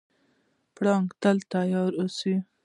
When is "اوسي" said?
1.99-2.35